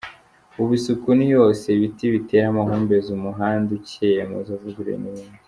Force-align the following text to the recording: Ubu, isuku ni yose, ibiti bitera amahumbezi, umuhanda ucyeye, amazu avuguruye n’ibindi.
Ubu, 0.59 0.71
isuku 0.79 1.07
ni 1.17 1.27
yose, 1.35 1.65
ibiti 1.77 2.05
bitera 2.13 2.45
amahumbezi, 2.49 3.07
umuhanda 3.17 3.69
ucyeye, 3.79 4.17
amazu 4.27 4.49
avuguruye 4.57 4.97
n’ibindi. 4.99 5.35